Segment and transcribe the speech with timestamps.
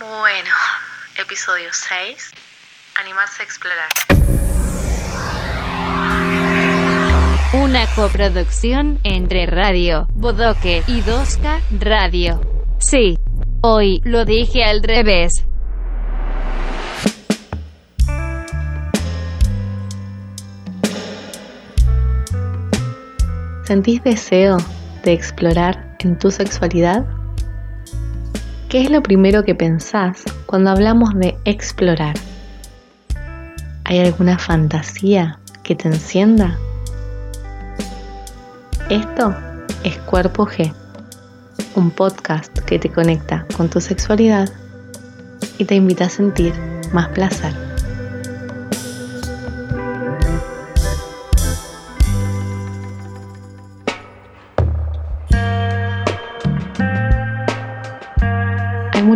[0.00, 0.50] Bueno,
[1.16, 2.32] episodio 6.
[3.00, 3.88] Animarse a explorar.
[7.52, 12.40] Una coproducción entre Radio Bodoque y Dosca Radio.
[12.80, 13.20] Sí,
[13.60, 15.44] hoy lo dije al revés.
[23.62, 24.56] ¿Sentís deseo
[25.04, 27.04] de explorar en tu sexualidad?
[28.68, 32.14] ¿Qué es lo primero que pensás cuando hablamos de explorar?
[33.84, 36.58] ¿Hay alguna fantasía que te encienda?
[38.88, 39.34] Esto
[39.82, 40.72] es Cuerpo G,
[41.74, 44.48] un podcast que te conecta con tu sexualidad
[45.58, 46.54] y te invita a sentir
[46.92, 47.65] más placer.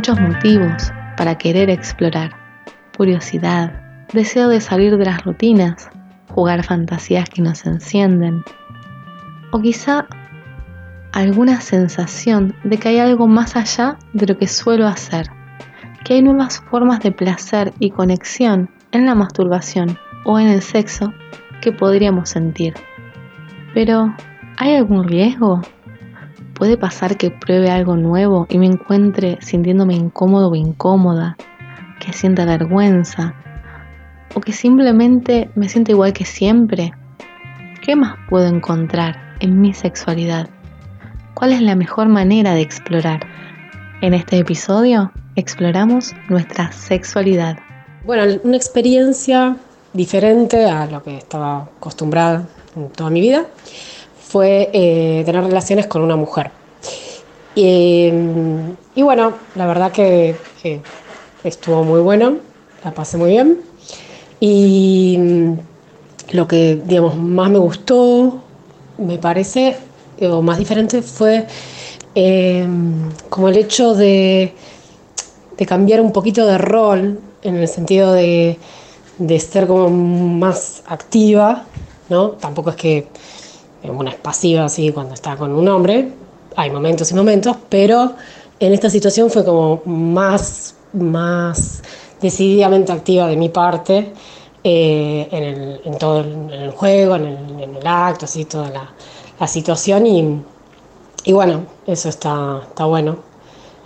[0.01, 2.31] Muchos motivos para querer explorar.
[2.97, 5.91] Curiosidad, deseo de salir de las rutinas,
[6.31, 8.43] jugar fantasías que nos encienden.
[9.53, 10.07] O quizá
[11.13, 15.27] alguna sensación de que hay algo más allá de lo que suelo hacer,
[16.03, 21.13] que hay nuevas formas de placer y conexión en la masturbación o en el sexo
[21.61, 22.73] que podríamos sentir.
[23.75, 24.15] Pero,
[24.57, 25.61] ¿hay algún riesgo?
[26.61, 31.39] Puede pasar que pruebe algo nuevo y me encuentre sintiéndome incómodo o incómoda,
[31.99, 33.35] que sienta vergüenza
[34.35, 36.93] o que simplemente me sienta igual que siempre.
[37.81, 40.51] ¿Qué más puedo encontrar en mi sexualidad?
[41.33, 43.27] ¿Cuál es la mejor manera de explorar?
[44.03, 47.59] En este episodio exploramos nuestra sexualidad.
[48.05, 49.57] Bueno, una experiencia
[49.95, 53.47] diferente a lo que estaba acostumbrada en toda mi vida
[54.31, 56.51] fue eh, tener relaciones con una mujer.
[57.55, 58.11] Y,
[58.97, 60.37] bueno, la verdad que
[61.43, 62.37] estuvo muy bueno,
[62.85, 63.61] la pasé muy bien.
[64.39, 65.19] Y
[66.33, 68.41] lo que, digamos, más me gustó,
[68.99, 69.77] me parece,
[70.23, 71.47] o más diferente, fue
[72.15, 72.67] eh,
[73.29, 74.55] como el hecho de,
[75.59, 78.59] de, cambiar un poquito de rol, en el sentido de,
[79.19, 81.65] de ser como más activa,
[82.09, 82.31] ¿no?
[82.31, 83.07] Tampoco es que
[83.89, 86.13] una es pasiva así cuando está con un hombre,
[86.57, 88.15] hay momentos y momentos, pero
[88.59, 91.83] en esta situación fue como más, más
[92.21, 94.13] decididamente activa de mi parte
[94.63, 98.93] eh, en, en, todo el, juego, en el, en el, acto, así, toda la,
[99.39, 100.43] la situación y,
[101.25, 103.17] y, bueno, eso está, está bueno,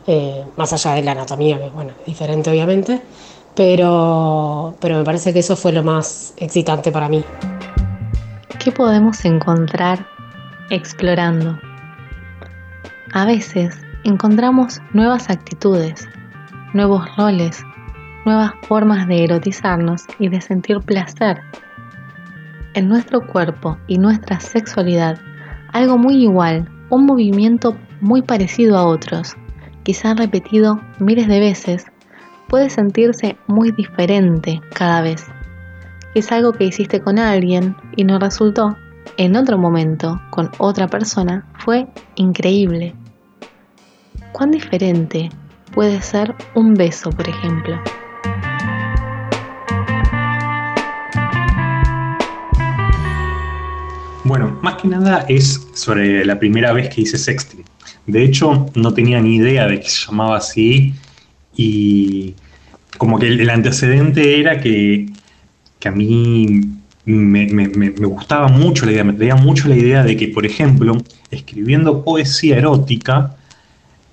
[0.08, 3.00] eh, más allá de la anatomía, que bueno, es diferente obviamente,
[3.54, 7.22] pero, pero me parece que eso fue lo más excitante para mí.
[8.64, 10.08] ¿Qué podemos encontrar
[10.70, 11.60] explorando?
[13.12, 16.08] A veces encontramos nuevas actitudes,
[16.72, 17.62] nuevos roles,
[18.24, 21.42] nuevas formas de erotizarnos y de sentir placer.
[22.72, 25.20] En nuestro cuerpo y nuestra sexualidad,
[25.74, 29.36] algo muy igual, un movimiento muy parecido a otros,
[29.82, 31.84] quizá repetido miles de veces,
[32.48, 35.26] puede sentirse muy diferente cada vez
[36.14, 38.76] es algo que hiciste con alguien y no resultó,
[39.16, 42.94] en otro momento, con otra persona, fue increíble.
[44.32, 45.28] ¿Cuán diferente
[45.72, 47.80] puede ser un beso, por ejemplo?
[54.22, 57.64] Bueno, más que nada es sobre la primera vez que hice sexting.
[58.06, 60.94] De hecho, no tenía ni idea de que se llamaba así
[61.56, 62.34] y
[62.98, 65.06] como que el antecedente era que
[65.84, 66.62] que a mí
[67.04, 70.96] me, gustaba mucho la idea, me traía mucho la idea de que, por ejemplo,
[71.30, 73.36] escribiendo poesía erótica,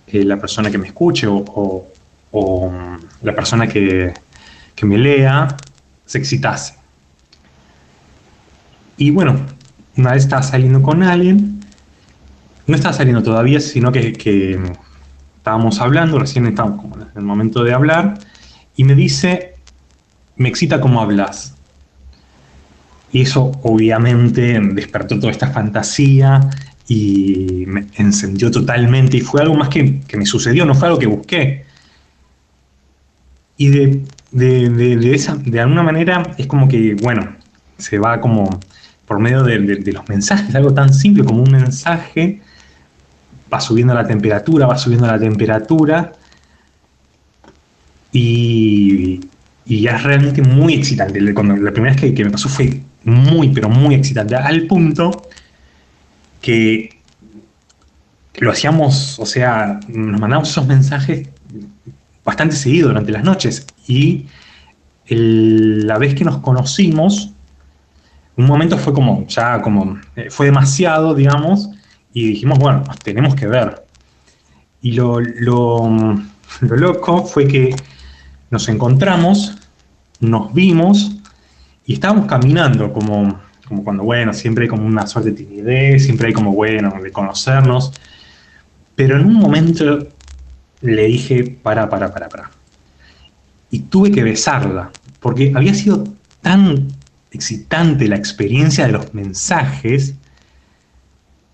[0.08, 1.88] eh, la persona que me escuche o,
[2.34, 4.14] mm, la persona que,
[4.82, 5.56] me lea
[6.06, 6.74] se excitase.
[8.98, 9.40] Y bueno,
[9.96, 11.62] una vez estaba saliendo con alguien,
[12.68, 14.60] no estaba saliendo todavía, sino que, que
[15.38, 18.20] estábamos hablando, recién estábamos como en el momento de hablar,
[18.76, 19.54] y me dice,
[20.36, 21.56] me excita como hablas.
[23.14, 26.50] Y eso obviamente despertó toda esta fantasía
[26.88, 31.08] y me encendió totalmente y fue algo más que, me sucedió, no fue algo que
[31.08, 31.66] busqué.
[33.58, 37.36] Y de, de, esa, de alguna manera es como que, bueno,
[37.78, 38.60] se va como
[39.06, 39.60] por medio de,
[39.92, 42.42] los mensajes, algo tan simple como un mensaje,
[43.54, 46.14] va subiendo la temperatura, va subiendo la temperatura
[48.14, 49.20] y,
[49.66, 51.34] y es realmente muy excitante.
[51.34, 55.30] Cuando, la primera vez que me pasó fue muy, pero muy excitante, al punto
[56.42, 57.02] que
[58.36, 61.28] lo hacíamos, o sea, nos mandábamos esos mensajes
[62.24, 63.66] bastante seguido durante las noches.
[63.88, 64.26] Y
[65.08, 67.32] la vez que nos conocimos,
[68.38, 71.70] un momento fue como, ya como, eh, fue demasiado, digamos,
[72.14, 73.86] y dijimos, bueno, nos tenemos que ver.
[74.82, 76.18] Y lo, lo,
[76.62, 77.76] lo loco fue que
[78.50, 79.58] nos encontramos,
[80.20, 81.21] nos vimos
[81.86, 86.28] y estábamos caminando como, como cuando, bueno, siempre hay como una suerte de timidez, siempre
[86.28, 87.94] hay como, bueno, de conocernos.
[88.96, 90.08] Pero en un momento
[90.82, 92.52] le dije, para, para, para, para.
[93.70, 96.04] Y tuve que besarla, porque había sido
[96.42, 96.90] tan
[97.32, 100.16] excitante la experiencia de los mensajes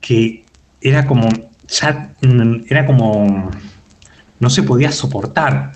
[0.01, 0.45] que
[0.81, 1.29] era como,
[2.69, 3.51] era como,
[4.39, 5.74] no se podía soportar.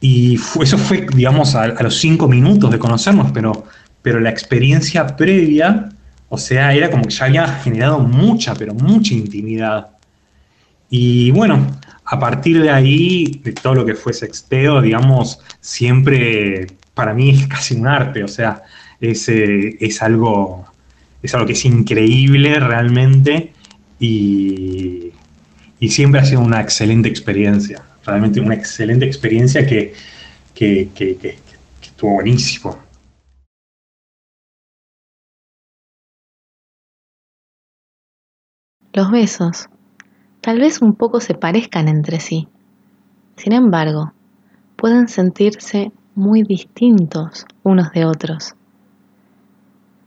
[0.00, 3.64] Y eso fue, digamos, a, los cinco minutos de conocernos, pero,
[4.02, 5.88] pero la experiencia previa,
[6.28, 9.88] o sea, era como que ya había generado mucha, pero mucha intimidad.
[10.90, 11.66] Y bueno,
[12.04, 17.46] a partir de ahí, de todo lo que fue sexteo, digamos, siempre para mí es
[17.46, 18.62] casi un arte, o sea,
[19.00, 20.66] es, eh, es, algo,
[21.22, 23.52] es algo que es increíble realmente
[24.00, 25.12] y,
[25.78, 29.92] y, siempre ha sido una excelente experiencia, realmente una excelente experiencia que,
[30.54, 31.38] que, que, que
[31.82, 32.78] estuvo buenísimo.
[38.92, 39.68] Los besos
[40.40, 42.48] tal vez un poco se parezcan entre sí.
[43.36, 44.12] Sin embargo,
[44.76, 48.54] pueden sentirse muy distintos unos de otros.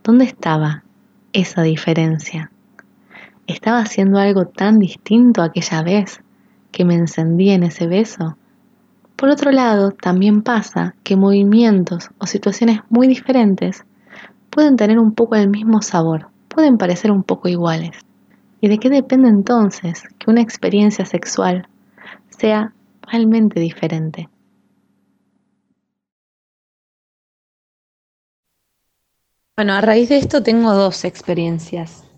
[0.03, 0.83] ¿Dónde estaba
[1.31, 2.51] esa diferencia?
[3.47, 6.21] ¿Estaba haciendo algo tan distinto aquella vez
[6.71, 8.37] que me encendí en ese beso?
[9.15, 13.85] Por otro lado, también pasa que movimientos o situaciones muy diferentes
[14.49, 17.97] pueden tener un poco el mismo sabor, pueden parecer un poco iguales.
[18.61, 21.67] ¿Y de qué depende entonces que una experiencia sexual
[22.29, 24.29] sea realmente diferente?
[29.55, 32.10] Bueno, a raíz de esto tengo dos experiencias.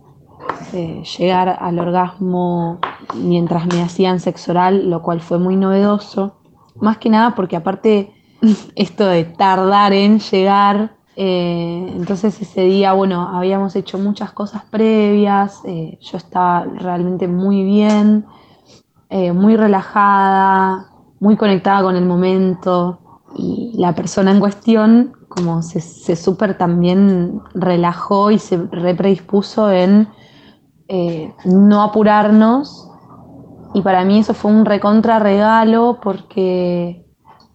[0.72, 2.80] Llegar al orgasmo
[3.16, 6.38] mientras me hacían sexo oral, lo cual fue muy novedoso.
[6.76, 8.14] Más que nada porque aparte
[8.76, 15.62] esto de tardar en llegar eh, entonces ese día, bueno, habíamos hecho muchas cosas previas,
[15.66, 18.26] eh, yo estaba realmente muy bien,
[19.10, 20.88] eh, muy relajada,
[21.20, 23.00] muy conectada con el momento
[23.36, 26.16] y la persona en cuestión como se, se
[26.56, 30.08] también relajó y se repredispuso en
[31.46, 32.90] no apurarnos
[33.74, 37.04] y para mí eso fue un recontra regalo porque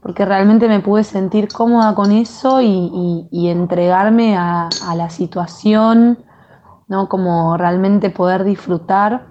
[0.03, 6.25] porque realmente me pude sentir cómoda con eso y, entregarme a, la situación,
[6.87, 7.09] ¿no?
[7.09, 9.27] Como realmente poder disfrutar,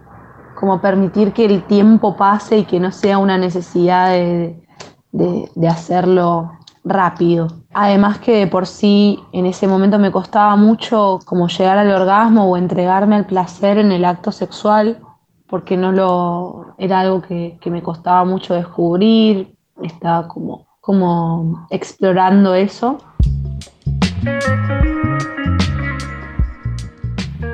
[0.55, 4.61] como permitir que el tiempo pase y que no sea una necesidad de,
[5.11, 6.51] de hacerlo
[6.87, 7.47] rápido.
[7.73, 12.49] Además que de por sí en ese momento me costaba mucho como llegar al orgasmo
[12.49, 14.99] o entregarme al placer en el acto sexual,
[15.47, 22.53] porque no lo era algo que, que me costaba mucho descubrir, estaba como, como explorando
[22.53, 22.97] eso.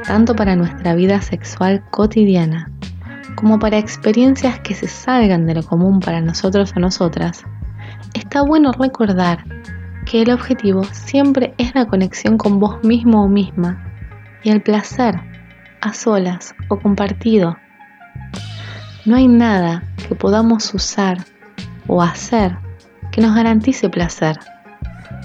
[0.07, 2.71] Tanto para nuestra vida sexual cotidiana
[3.43, 7.43] como para experiencias que se salgan de lo común para nosotros o nosotras,
[8.13, 9.43] está bueno recordar
[10.05, 13.83] que el objetivo siempre es la conexión con vos mismo o misma
[14.43, 15.19] y el placer,
[15.81, 17.57] a solas o compartido.
[19.05, 21.17] No hay nada que podamos usar
[21.87, 22.57] o hacer
[23.11, 24.39] que nos garantice placer,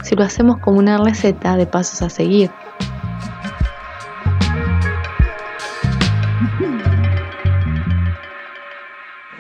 [0.02, 2.50] si lo hacemos como una receta de pasos a seguir.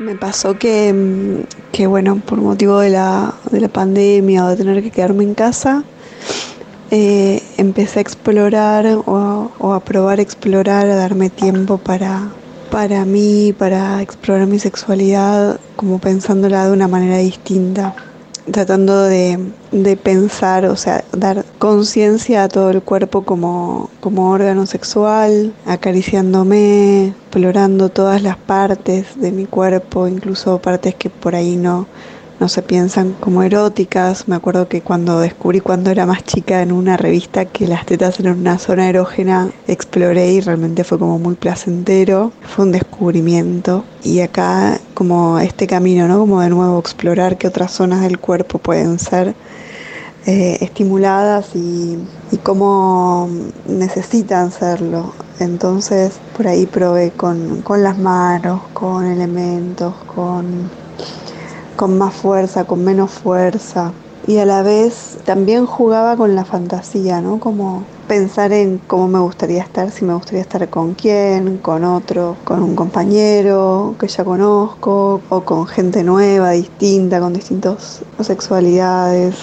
[0.08, 4.82] Me pasó que, que, bueno, por motivo de la, de la pandemia o de tener
[4.82, 5.84] que quedarme en casa,
[6.90, 12.30] eh, empecé a explorar o, a probar a explorar, a darme tiempo para,
[12.70, 17.94] para mí, para explorar mi sexualidad, como pensándola de una manera distinta
[18.52, 19.38] tratando de,
[20.02, 27.88] pensar, o sea, dar conciencia a todo el cuerpo como, como órgano sexual, acariciándome, explorando
[27.88, 31.86] todas las partes de mi cuerpo, incluso partes que por ahí no,
[32.40, 34.28] no se piensan como eróticas.
[34.28, 38.20] Me acuerdo que cuando descubrí cuando era más chica en una revista que las tetas
[38.20, 42.32] eran una zona erógena, exploré y realmente fue como muy placentero.
[42.42, 43.84] Fue un descubrimiento.
[44.04, 46.18] Y acá como este camino, ¿no?
[46.18, 49.34] Como de nuevo explorar qué otras zonas del cuerpo pueden ser
[50.26, 51.98] eh, estimuladas y,
[52.30, 53.28] y cómo
[53.66, 55.12] necesitan serlo.
[55.40, 60.70] Entonces por ahí probé con, con las manos, con elementos, con,
[61.78, 63.92] con más fuerza, con menos fuerza.
[64.26, 67.38] Y a la vez también jugaba con la fantasía, ¿no?
[67.38, 72.36] Como pensar en cómo me gustaría estar, si me gustaría estar con quién, con otro,
[72.44, 79.36] con un compañero que ya conozco, o con gente nueva, distinta, con distintas sexualidades.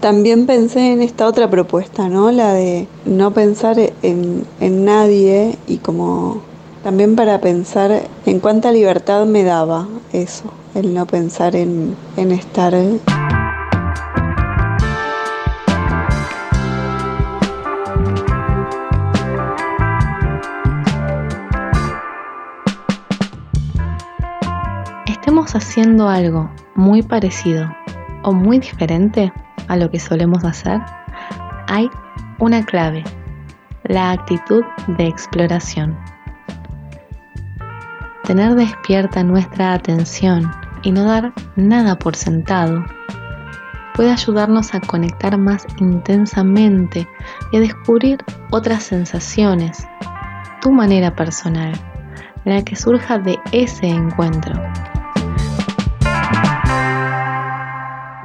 [0.00, 2.30] También pensé en esta otra propuesta, ¿no?
[2.30, 6.42] La de no pensar en, en nadie y como
[6.84, 9.88] también para pensar en cuánta libertad me daba
[10.22, 12.74] eso, el no pensar en, estar...
[25.06, 27.70] Estemos haciendo algo muy parecido
[28.22, 29.32] o muy diferente
[29.68, 30.80] a lo que solemos hacer,
[31.68, 31.90] hay
[32.38, 33.04] una clave,
[33.84, 34.64] la actitud
[34.96, 36.15] de exploración.
[38.26, 40.50] Tener despierta nuestra atención
[40.82, 42.84] y no dar nada por sentado
[43.94, 47.06] puede ayudarnos a conectar más intensamente
[47.52, 48.18] y a descubrir
[48.50, 49.86] otras sensaciones,
[50.60, 51.72] tu manera personal,
[52.44, 54.60] la que surja de ese encuentro.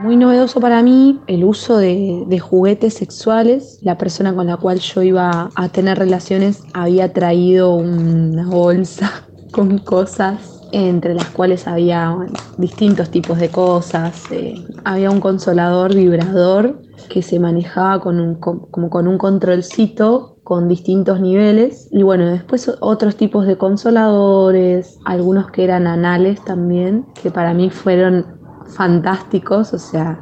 [0.02, 3.78] Muy novedoso para mí el uso de, de, juguetes sexuales.
[3.84, 9.78] La persona con la cual yo iba a tener relaciones había traído una bolsa con
[9.80, 12.16] cosas entre las cuales había
[12.58, 14.32] distintos tipos de cosas.
[14.32, 14.56] Eh,
[14.86, 21.20] había un consolador vibrador que se manejaba con un, como con un controlcito con distintos
[21.20, 27.54] niveles y bueno, después otros tipos de consoladores, algunos que eran anales también, que para
[27.54, 28.26] mí fueron
[28.66, 30.20] fantásticos, o sea,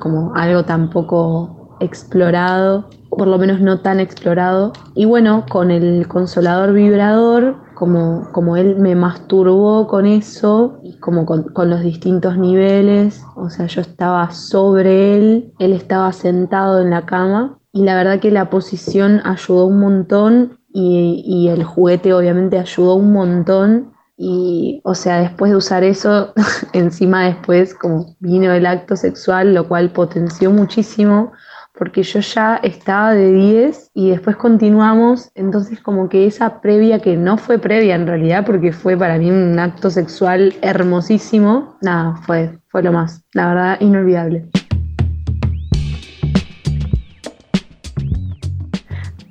[0.00, 4.72] como algo tan poco explorado, por lo menos no tan explorado.
[4.94, 11.44] Y bueno, con el consolador vibrador, como, como él me masturbó con eso, como con,
[11.44, 17.06] con, los distintos niveles, o sea, yo estaba sobre él, él estaba sentado en la
[17.06, 17.58] cama.
[17.72, 22.96] Y la verdad que la posición ayudó un montón y, y el juguete obviamente ayudó
[22.96, 26.34] un montón y, o sea, después de usar eso,
[26.74, 31.32] encima después como vino el acto sexual, lo cual potenció muchísimo,
[31.80, 37.16] porque yo ya estaba de 10 y después continuamos, entonces como que esa previa, que
[37.16, 42.58] no fue previa en realidad, porque fue para mí un acto sexual hermosísimo, nada, fue,
[42.68, 44.50] fue lo más, la verdad, inolvidable.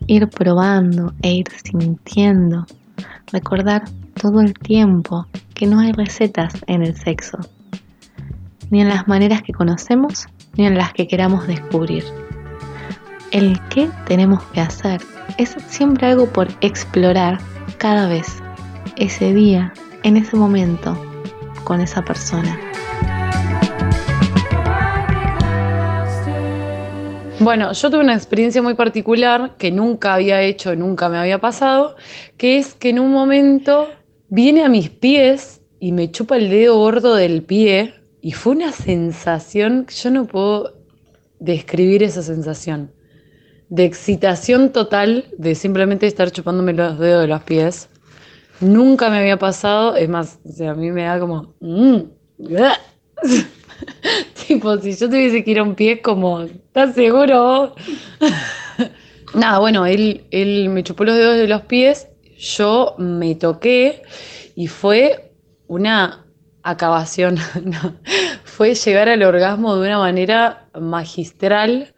[0.07, 2.65] Ir probando e ir sintiendo,
[3.31, 3.83] recordar
[4.19, 7.37] todo el tiempo que no hay recetas en el sexo,
[8.71, 10.25] ni en las maneras que conocemos,
[10.57, 12.05] ni en las que queramos descubrir.
[13.31, 15.01] El qué tenemos que hacer
[15.37, 17.37] es siempre algo por explorar
[17.77, 18.25] cada vez,
[18.97, 19.71] ese día,
[20.01, 20.97] en ese momento,
[21.63, 22.59] con esa persona.
[27.39, 31.97] Bueno, yo tuve una experiencia muy particular que nunca había hecho, nunca me había pasado,
[32.35, 33.89] que es que en un momento
[34.29, 38.71] viene a mis pies y me chupa el dedo gordo del pie y fue una
[38.71, 40.79] sensación que yo no puedo
[41.39, 42.91] describir esa sensación
[43.69, 47.89] de excitación total de simplemente estar chupándome los dedos de los pies.
[48.59, 51.53] Nunca me había pasado, es más, a mí me da como...
[51.59, 51.97] Mm,
[54.47, 57.75] tipo, si yo tuviese que ir a un pie, como, ¿estás seguro?
[59.33, 62.07] Nada, bueno, él, él me chupó los dedos de los pies
[62.39, 64.01] yo me toqué
[64.55, 65.33] y fue
[65.67, 66.25] una
[66.63, 67.37] acabación,
[68.43, 71.93] fue llegar al orgasmo de una manera magistral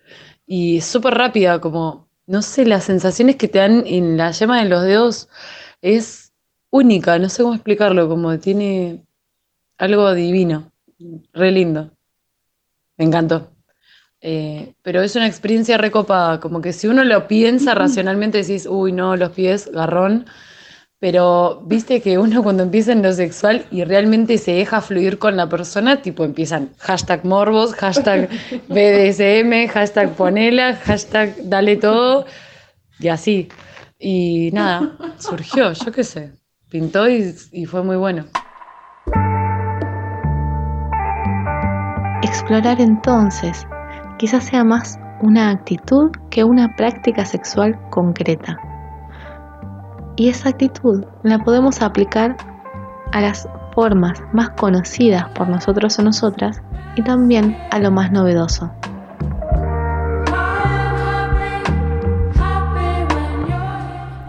[0.53, 4.67] y súper rápida, como, no sé, las sensaciones que te dan en la yema de
[4.67, 5.29] los dedos
[5.81, 6.33] es
[6.69, 9.05] única, no sé cómo explicarlo, como tiene
[9.77, 10.69] algo divino,
[11.31, 11.91] re lindo,
[12.97, 13.49] me encantó.
[14.19, 18.91] Eh, pero es una experiencia recopada, como que si uno lo piensa racionalmente decís, uy,
[18.91, 20.25] no, los pies, garrón,
[21.01, 25.35] pero viste que uno cuando empieza en lo sexual y realmente se deja fluir con
[25.35, 28.29] la persona, tipo empiezan hashtag morbos, hashtag
[28.69, 32.25] BDSM, hashtag ponela, hashtag dale todo,
[32.99, 33.49] y así.
[33.97, 36.33] Y nada, surgió, yo qué sé,
[36.69, 38.25] pintó y, y fue muy bueno.
[42.21, 43.65] Explorar entonces
[44.19, 48.70] quizás sea más una actitud que una práctica sexual concreta.
[50.21, 52.37] Y esa actitud la podemos aplicar
[53.11, 56.61] a las formas más conocidas por nosotros o nosotras
[56.95, 58.71] y también a lo más novedoso.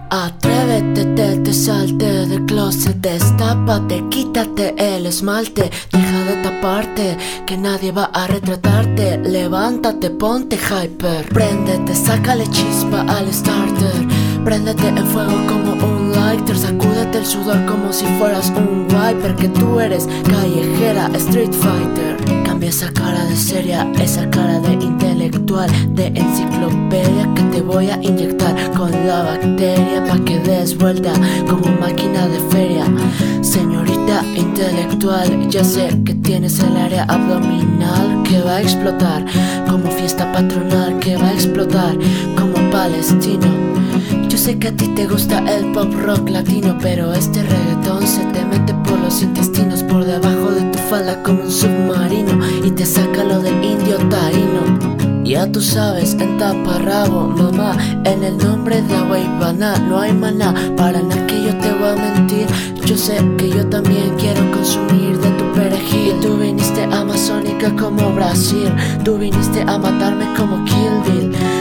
[0.08, 7.92] Atrévete, te, te salte del closet, destápate, quítate el esmalte, deja de taparte, que nadie
[7.92, 9.18] va a retratarte.
[9.18, 14.11] Levántate, ponte hyper, préndete, sácale chispa al starter
[14.44, 19.48] préndete en fuego como un lighter, sacúdete el sudor como si fueras un wiper, que
[19.48, 26.06] tú eres callejera, street fighter, cambia esa cara de seria, esa cara de intelectual, de
[26.08, 31.12] enciclopedia que te voy a inyectar con la bacteria pa' que des vuelta
[31.48, 32.84] como máquina de feria.
[33.42, 39.24] Señorita intelectual, ya sé que tienes el área abdominal que va a explotar,
[39.68, 41.96] como fiesta patronal que va a explotar,
[42.36, 43.46] como palestino.
[44.28, 48.24] Yo sé que a ti te gusta el pop rock latino, pero este reggaetón se
[48.34, 52.32] te mete por los intestinos, por debajo de tu falda como un submarino
[52.64, 54.62] y te saca lo del indio taíno.
[55.22, 59.52] Ya tú sabes, en taparrabo, mamá, en el nombre de Agua
[59.88, 62.46] no hay maná, para nada que yo te voy a mentir.
[62.84, 66.18] Yo sé que yo también quiero consumir de tu perejil.
[66.20, 68.72] Tú viniste amazónica como Brasil,
[69.04, 71.51] tú viniste a matarme como Kill Bill.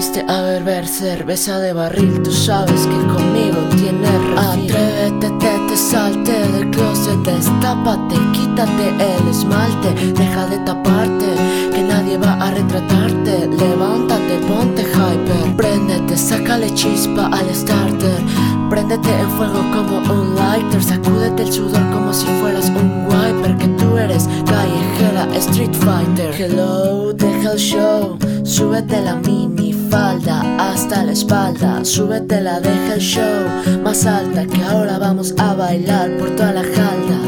[0.00, 4.72] Viniste a beber cerveza de barril, tú sabes que conmigo tienes refil.
[4.72, 11.26] Atrévete, te, te salte del closet, destápate, quítate el esmalte, deja de taparte,
[11.74, 13.46] que nadie va a retratarte.
[13.46, 18.22] Levántate, ponte hyper, préndete, sácale chispa al starter.
[18.70, 23.68] Préndete en fuego como un lighter, sacúdete el sudor como si fueras un wiper, que
[23.68, 26.32] tú eres callejera, street fighter.
[26.38, 29.69] Hello, deja el show, súbete la mini
[30.10, 35.54] falda hasta la espalda, súbete la deja el show más alta, que ahora vamos a
[35.54, 37.18] bailar por toda la jalda.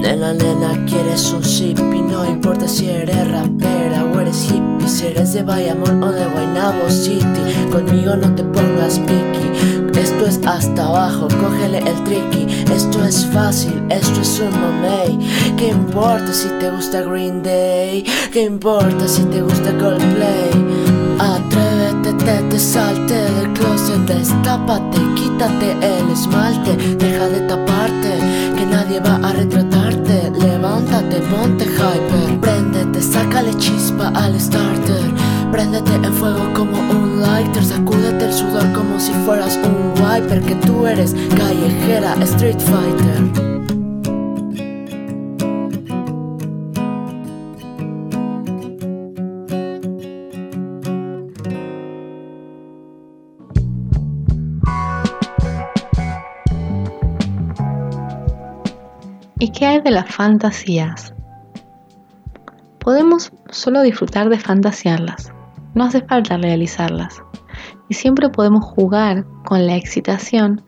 [0.00, 5.32] Nena, nena, quieres un sippy, no importa si eres rapera o eres hippie, si eres
[5.32, 7.42] de Bayamón o de Guaynabo City,
[7.72, 9.48] conmigo no te pongas picky.
[9.98, 12.46] Esto es hasta abajo, cógele el tricky.
[12.72, 15.18] Esto es fácil, esto es un mamey.
[15.56, 18.04] ¿Qué importa si te gusta Green Day?
[18.32, 20.50] ¿Qué importa si te gusta Coldplay?
[21.18, 21.67] Atrévete,
[22.12, 28.18] te, te salte del closet, destápate, quítate el esmalte, deja de taparte,
[28.56, 30.30] que nadie va a retratarte.
[30.38, 35.02] Levántate, ponte hyper, préndete, sácale chispa al starter,
[35.50, 40.54] préndete en fuego como un lighter, sacúdete el sudor como si fueras un wiper, que
[40.66, 43.47] tú eres callejera, street fighter.
[59.78, 61.14] ¿Y qué hay de las fantasías?
[62.80, 65.32] Podemos solo disfrutar de fantasearlas,
[65.74, 67.22] no hace falta realizarlas.
[67.88, 70.62] Y siempre podemos jugar con la excitación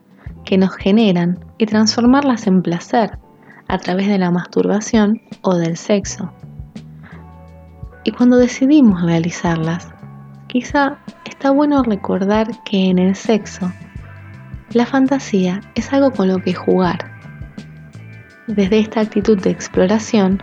[0.45, 3.19] que nos generan y transformarlas en placer
[3.67, 6.31] a través de la masturbación o del sexo.
[8.05, 9.89] Y cuando decidimos realizarlas,
[10.47, 13.73] quizá está bueno recordar que en el sexo,
[14.71, 17.10] la fantasía es algo con lo que jugar
[18.47, 20.41] desde esta actitud de exploración,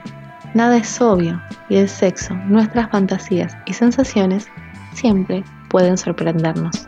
[0.54, 4.46] nada es obvio y el sexo, nuestras fantasías y sensaciones
[4.94, 6.86] siempre pueden sorprendernos.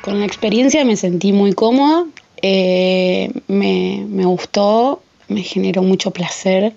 [0.00, 2.06] Con la experiencia me sentí muy cómoda,
[2.40, 6.72] eh, me, me gustó, me generó mucho placer,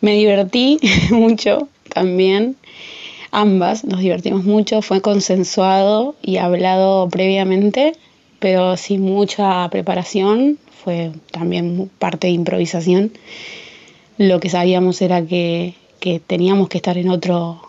[0.00, 0.78] me divertí
[1.10, 2.56] mucho también.
[3.32, 7.94] Ambas nos divertimos mucho, fue consensuado y hablado previamente
[8.44, 13.10] pero sin mucha preparación, fue también parte de improvisación.
[14.18, 15.72] Lo que sabíamos era que,
[16.26, 17.62] teníamos que estar en otro,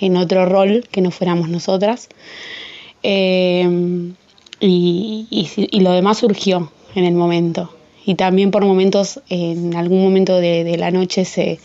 [0.00, 2.08] en otro rol, que no fuéramos nosotras.
[3.04, 3.68] Eh,
[4.58, 7.70] y, lo demás surgió en el momento.
[8.04, 11.60] Y también por momentos, en algún momento de, la noche se,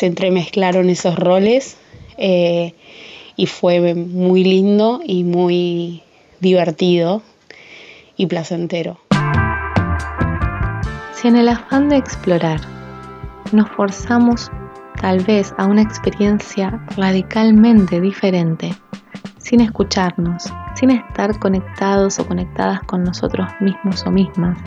[0.00, 1.76] entremezclaron esos roles
[2.18, 2.74] eh,
[3.36, 6.02] y fue muy lindo y muy
[6.40, 7.22] divertido
[8.26, 8.98] placentero.
[11.12, 12.60] Si en el afán de explorar
[13.52, 14.50] nos forzamos
[15.00, 18.74] tal vez a una experiencia radicalmente diferente,
[19.38, 24.58] sin escucharnos, sin estar conectados o conectadas con nosotros mismos o mismas,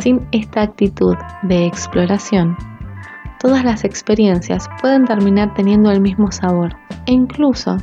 [0.00, 2.56] sin esta actitud de exploración,
[3.40, 7.78] todas las experiencias pueden terminar teniendo el mismo sabor e incluso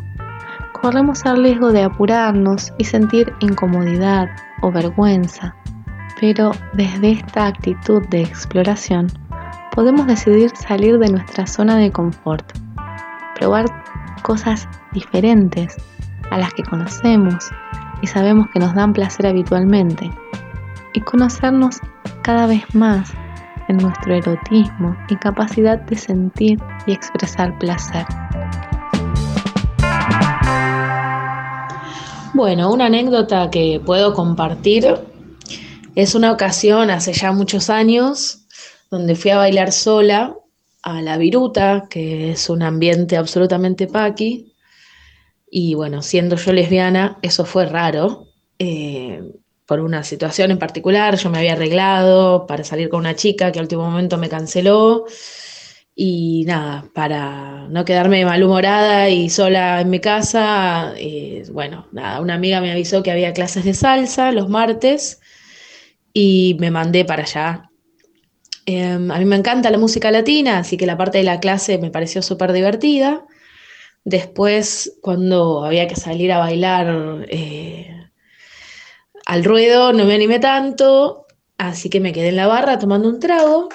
[0.85, 4.29] corremos el riesgo de apurarnos y sentir incomodidad
[4.61, 5.55] o vergüenza,
[6.21, 9.07] pero desde esta actitud de exploración
[9.71, 12.45] podemos decidir salir de nuestra zona de confort,
[13.33, 13.65] probar
[14.21, 15.75] cosas diferentes,
[16.29, 17.49] a las que conocemos
[18.03, 20.11] y sabemos que nos dan placer habitualmente,
[20.93, 21.79] y conocernos
[22.21, 23.11] cada vez más
[23.69, 28.05] en nuestro erotismo y capacidad de sentir y expresar placer.
[32.35, 34.85] Bueno, una anécdota que puedo compartir
[35.95, 38.45] es una ocasión hace ya muchos años
[38.91, 40.35] donde fui a bailar sola
[40.83, 44.51] a La Viruta, que es un ambiente absolutamente paqui.
[45.49, 48.27] Y bueno, siendo yo lesbiana, eso fue raro.
[48.59, 49.23] Eh,
[49.65, 53.59] por una situación en particular, yo me había arreglado para salir con una chica que
[53.59, 55.05] al último momento me canceló.
[55.97, 62.33] Y nada, para no quedarme malhumorada y sola en mi casa, eh, bueno, nada, una
[62.33, 65.21] amiga me avisó que había clases de salsa los martes
[66.13, 67.69] y me mandé para allá.
[68.65, 71.77] Em, a mí me encanta la música latina, así que la parte de la clase
[71.77, 73.25] me pareció súper divertida.
[74.03, 77.89] Después, cuando había que salir a bailar eh,
[79.25, 81.25] al ruedo, no me animé tanto,
[81.57, 83.69] así que me quedé en la barra tomando un trago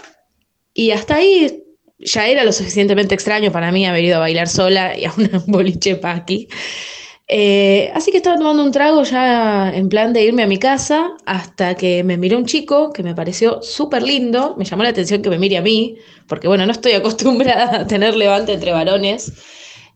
[0.75, 1.65] y hasta ahí
[2.05, 5.31] ya era lo suficientemente extraño para mí haber ido a bailar sola y a un
[5.47, 6.49] boliche paqui.
[7.33, 11.13] Eh, así que estaba tomando un trago ya en plan de irme a mi casa
[11.27, 14.57] hasta que me miró un chico que me pareció súper lindo.
[14.59, 17.87] Me llamó la atención que me mire a mí, porque bueno, no estoy acostumbrada a
[17.87, 19.33] tener levante entre varones,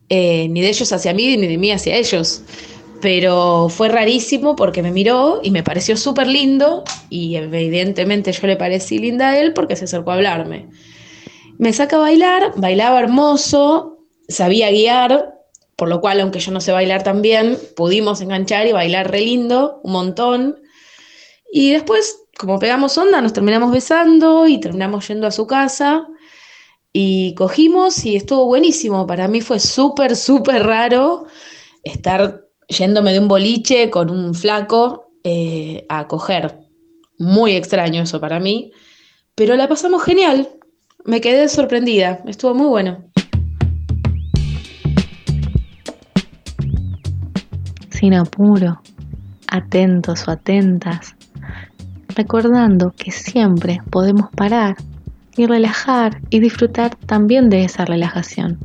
[0.07, 2.41] eh, ni de ellos hacia mí, ni de mí hacia ellos.
[3.01, 8.55] Pero fue rarísimo porque me miró y me pareció súper lindo y evidentemente yo le
[8.55, 10.69] parecí linda a él porque se acercó a hablarme.
[11.57, 15.35] Me saca a bailar, bailaba hermoso, sabía guiar,
[15.75, 19.21] por lo cual, aunque yo no sé bailar tan bien, pudimos enganchar y bailar re
[19.21, 20.59] lindo, un montón.
[21.51, 26.07] Y después, como pegamos onda, nos terminamos besando y terminamos yendo a su casa.
[26.93, 29.05] Y cogimos y estuvo buenísimo.
[29.05, 31.25] Para mí fue súper, súper raro
[31.83, 36.59] estar yéndome de un boliche con un flaco eh, a coger.
[37.17, 38.71] Muy extraño eso para mí.
[39.35, 40.49] Pero la pasamos genial.
[41.05, 42.19] Me quedé sorprendida.
[42.25, 43.05] Estuvo muy bueno.
[48.05, 48.81] sin apuro,
[49.47, 51.15] atentos o atentas,
[52.09, 54.75] recordando que siempre podemos parar
[55.35, 58.59] y relajar y disfrutar también de esa relajación.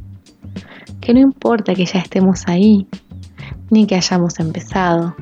[1.01, 2.87] Que no importa que ya estemos ahí,
[3.71, 5.17] ni que hayamos empezado,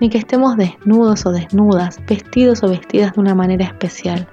[0.00, 4.26] ni que estemos desnudos o desnudas, vestidos o vestidas de una manera especial.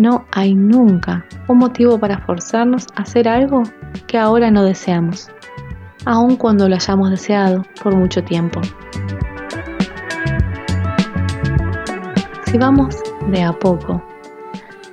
[0.00, 3.64] No hay nunca un motivo para forzarnos a hacer algo
[4.06, 5.28] que ahora no deseamos
[6.06, 8.62] aun cuando lo hayamos deseado por mucho tiempo.
[12.46, 12.96] Si vamos
[13.30, 14.02] de a poco,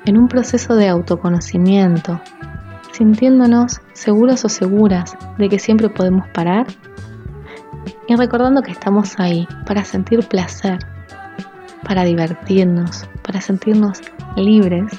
[0.04, 2.20] en un proceso de autoconocimiento,
[2.92, 6.68] sintiéndonos seguros o seguras de que siempre podemos parar
[8.10, 10.80] y recordando que estamos ahí para sentir placer,
[11.88, 14.02] para divertirnos, para sentirnos
[14.36, 14.92] libres,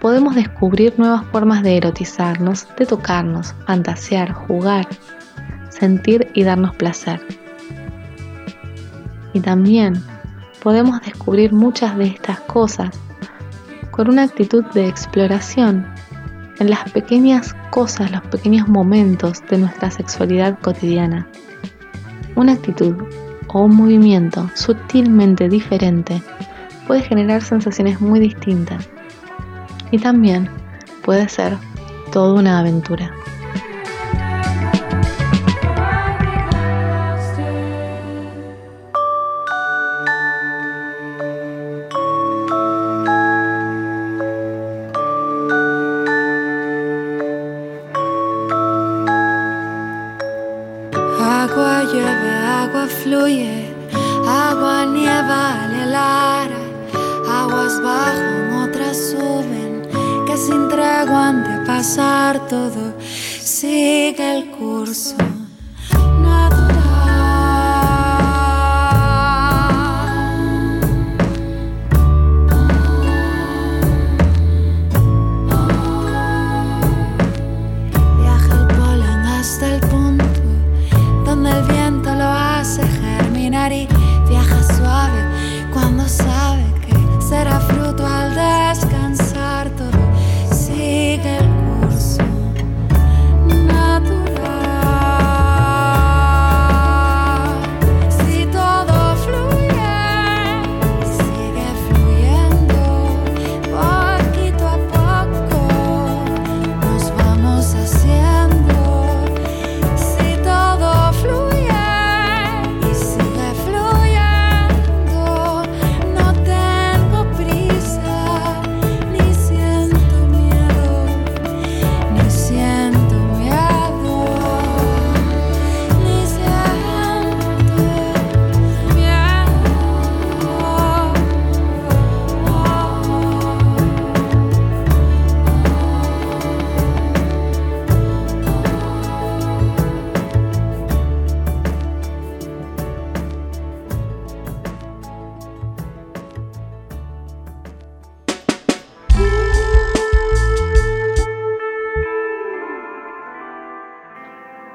[0.00, 4.86] podemos descubrir nuevas formas de erotizarnos, de tocarnos, fantasear, jugar,
[5.70, 7.20] sentir y darnos placer.
[9.32, 10.02] Y también
[10.62, 12.90] podemos descubrir muchas de estas cosas
[13.90, 15.86] con una actitud de exploración
[16.58, 21.28] en las pequeñas cosas, los pequeños momentos de nuestra sexualidad cotidiana.
[22.36, 22.94] Una actitud
[23.54, 26.20] o un movimiento sutilmente diferente
[26.86, 28.86] puede generar sensaciones muy distintas
[29.90, 30.50] y también
[31.02, 31.56] puede ser
[32.12, 33.10] toda una aventura.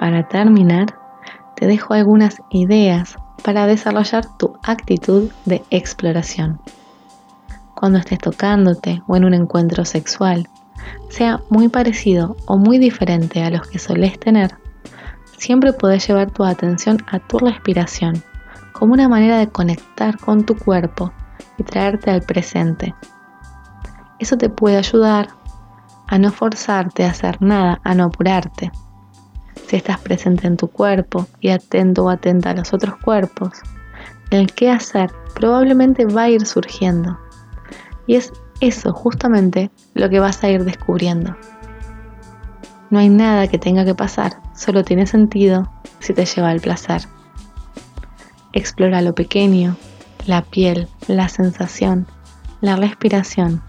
[0.09, 0.87] Para terminar,
[1.55, 6.59] te dejo algunas ideas para desarrollar tu actitud de exploración.
[7.75, 10.49] Cuando estés tocándote o en un encuentro sexual,
[11.09, 14.57] sea muy parecido o muy diferente a los que solés tener,
[15.37, 18.23] siempre podés llevar tu atención a tu respiración
[18.73, 21.13] como una manera de conectar con tu cuerpo
[21.59, 22.95] y traerte al presente.
[24.17, 25.29] Eso te puede ayudar
[26.07, 28.71] a no forzarte a hacer nada, a no apurarte.
[29.69, 33.51] Si estás presente en tu cuerpo y atento o atenta a los otros cuerpos,
[34.31, 37.19] el qué hacer probablemente va a ir surgiendo.
[38.07, 41.37] Y es eso justamente lo que vas a ir descubriendo.
[42.89, 47.03] No hay nada que tenga que pasar, solo tiene sentido si te lleva al placer.
[48.53, 49.77] Explora lo pequeño,
[50.25, 52.07] la piel, la sensación,
[52.59, 53.61] la respiración,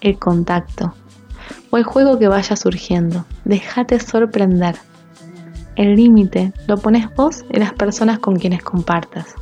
[0.00, 0.92] el contacto
[1.70, 3.26] o el juego que vaya surgiendo.
[3.44, 4.74] Déjate sorprender.
[5.80, 9.34] El límite lo pones vos y las personas con quienes compartas.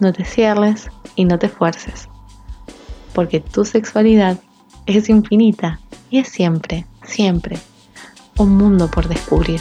[0.00, 2.08] No te cierres y no te fuerces.
[3.12, 4.38] Porque tu sexualidad
[4.86, 5.78] es infinita
[6.08, 7.58] y es siempre, siempre
[8.38, 9.60] un mundo por descubrir.